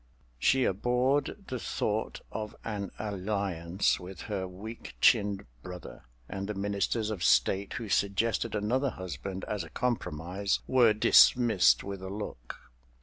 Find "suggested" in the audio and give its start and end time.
7.87-8.55